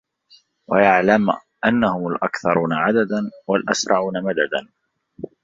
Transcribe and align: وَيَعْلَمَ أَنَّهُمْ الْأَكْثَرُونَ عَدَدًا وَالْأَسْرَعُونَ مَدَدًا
وَيَعْلَمَ 0.67 1.33
أَنَّهُمْ 1.65 2.07
الْأَكْثَرُونَ 2.07 2.73
عَدَدًا 2.73 3.31
وَالْأَسْرَعُونَ 3.47 4.13
مَدَدًا 4.23 4.69